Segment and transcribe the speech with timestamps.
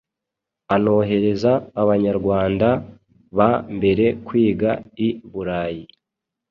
[0.75, 1.51] anohereza
[1.81, 2.67] Abanyarwanda
[3.37, 4.69] ba mbere kwiga
[5.07, 5.83] i Burayi.